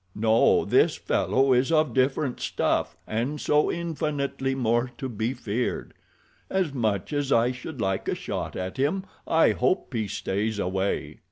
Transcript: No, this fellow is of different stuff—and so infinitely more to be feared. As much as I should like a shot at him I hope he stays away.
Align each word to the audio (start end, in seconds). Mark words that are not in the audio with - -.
No, 0.15 0.65
this 0.65 0.95
fellow 0.95 1.53
is 1.53 1.71
of 1.71 1.93
different 1.93 2.39
stuff—and 2.39 3.39
so 3.39 3.71
infinitely 3.71 4.55
more 4.55 4.89
to 4.97 5.07
be 5.07 5.35
feared. 5.35 5.93
As 6.49 6.73
much 6.73 7.13
as 7.13 7.31
I 7.31 7.51
should 7.51 7.79
like 7.79 8.07
a 8.07 8.15
shot 8.15 8.55
at 8.55 8.77
him 8.77 9.03
I 9.27 9.51
hope 9.51 9.93
he 9.93 10.07
stays 10.07 10.57
away. 10.57 11.19